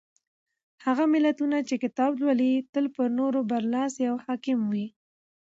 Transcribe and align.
هغه 0.85 1.03
ملتونه 1.13 1.57
چې 1.67 1.75
کتاب 1.83 2.11
لولي 2.21 2.51
تل 2.73 2.85
پر 2.95 3.07
نورو 3.19 3.39
برلاسي 3.51 4.03
او 4.11 4.17
حاکم 4.25 4.59
وي. 4.71 4.87